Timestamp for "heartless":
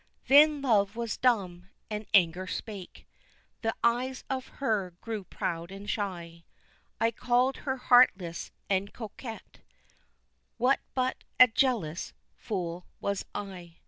7.77-8.51